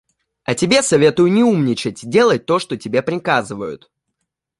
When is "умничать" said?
1.43-2.03